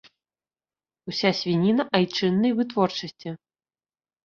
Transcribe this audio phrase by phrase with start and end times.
[1.11, 3.29] Уся свініна айчыннай вытворчасці.